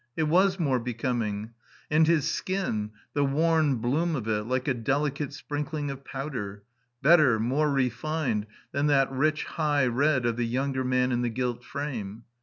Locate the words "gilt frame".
11.29-12.23